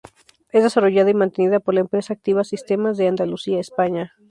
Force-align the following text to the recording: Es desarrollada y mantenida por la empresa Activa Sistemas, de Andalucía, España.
Es 0.51 0.63
desarrollada 0.63 1.11
y 1.11 1.13
mantenida 1.13 1.59
por 1.59 1.75
la 1.75 1.81
empresa 1.81 2.13
Activa 2.13 2.43
Sistemas, 2.43 2.97
de 2.97 3.07
Andalucía, 3.07 3.59
España. 3.59 4.13